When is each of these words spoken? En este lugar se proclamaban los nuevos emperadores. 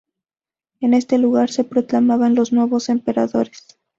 En 0.79 0.95
este 0.95 1.19
lugar 1.19 1.51
se 1.51 1.63
proclamaban 1.63 2.33
los 2.33 2.51
nuevos 2.51 2.89
emperadores. 2.89 3.77